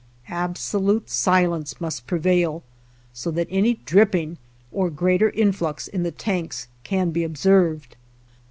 Absolute 0.29 1.11
silence 1.11 1.79
must 1.79 2.07
prevail 2.07 2.63
so 3.13 3.29
that 3.29 3.45
any 3.51 3.75
dripping 3.85 4.39
or 4.71 4.89
greater 4.89 5.29
influx 5.29 5.87
in 5.87 6.01
the 6.01 6.09
tanks 6.09 6.67
can 6.83 7.11
be 7.11 7.23
observed. 7.23 7.95